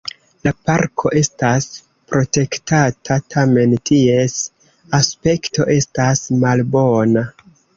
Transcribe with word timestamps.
La 0.45 0.51
parko 0.69 1.09
estas 1.19 1.67
protektata, 2.13 3.19
tamen 3.35 3.77
ties 3.91 4.35
aspekto 5.03 5.69
estas 5.79 6.25
malbona. 6.47 7.29